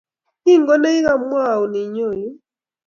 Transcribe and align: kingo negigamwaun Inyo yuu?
kingo 0.41 0.73
negigamwaun 0.81 1.73
Inyo 1.83 2.07
yuu? 2.19 2.37